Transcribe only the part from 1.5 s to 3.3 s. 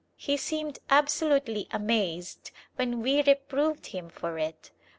amazed when we